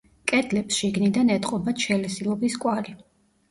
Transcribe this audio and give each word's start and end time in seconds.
კედლებს 0.29 0.79
შიგნიდან 0.83 1.29
ეტყობათ 1.35 1.85
შელესილობის 1.85 2.59
კვალი. 2.67 2.99